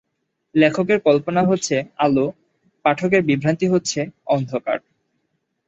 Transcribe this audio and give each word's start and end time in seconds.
লেখকের 0.55 0.99
কল্পনা 0.99 1.41
হচ্ছে 1.43 1.75
আলো, 1.97 2.25
পাঠকের 2.85 3.21
বিভ্রান্তি 3.21 3.67
হচ্ছে 3.67 3.99
অন্ধকার। 4.27 4.77